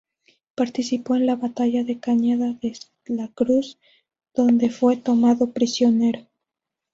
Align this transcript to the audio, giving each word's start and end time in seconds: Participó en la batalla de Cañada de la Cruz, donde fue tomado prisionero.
Participó 0.55 1.13
en 1.15 1.27
la 1.27 1.35
batalla 1.35 1.83
de 1.83 1.99
Cañada 1.99 2.53
de 2.59 2.73
la 3.05 3.27
Cruz, 3.27 3.77
donde 4.33 4.71
fue 4.71 4.97
tomado 4.97 5.51
prisionero. 5.51 6.25